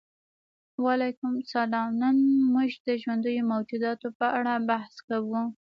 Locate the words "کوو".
5.07-5.41